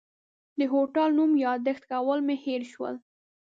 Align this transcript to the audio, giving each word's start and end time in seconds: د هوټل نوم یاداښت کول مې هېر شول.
د 0.59 0.61
هوټل 0.71 1.09
نوم 1.17 1.31
یاداښت 1.45 1.83
کول 1.91 2.19
مې 2.27 2.35
هېر 2.45 2.61
شول. 2.71 2.95